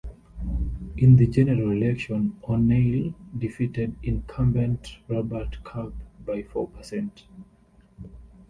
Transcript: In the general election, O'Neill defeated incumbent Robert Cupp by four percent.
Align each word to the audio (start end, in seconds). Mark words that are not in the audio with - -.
In 0.97 1.15
the 1.15 1.27
general 1.27 1.69
election, 1.69 2.35
O'Neill 2.49 3.13
defeated 3.37 3.95
incumbent 4.01 4.97
Robert 5.07 5.63
Cupp 5.63 5.93
by 6.25 6.41
four 6.41 6.69
percent. 6.69 7.25